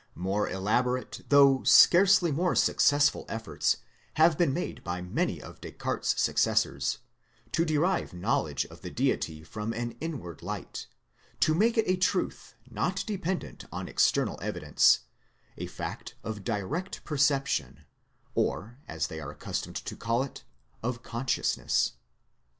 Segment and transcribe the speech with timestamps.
[0.15, 3.77] More elaborate, though scarcely more successful efforts,
[4.15, 6.97] have been made by many of Descartes' successors,
[7.51, 10.87] to derive knowledge of the Deity from an inward light:
[11.41, 15.01] to make it a truth not dependent on external evidence,
[15.55, 17.81] a fact of direct per ception,
[18.33, 20.43] or, as they are accustomed to call it,
[20.81, 21.91] of consciousness.